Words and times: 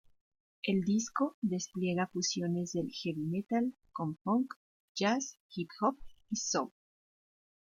El 0.63 0.81
disco, 0.83 1.37
despliega 1.43 2.07
fusiones 2.07 2.71
del 2.71 2.87
"heavy 2.89 3.19
metal" 3.23 3.75
con 3.91 4.17
"funk, 4.23 4.51
jazz, 4.95 5.37
hip-hop" 5.53 5.95
y 6.31 6.37
"soul". 6.37 6.73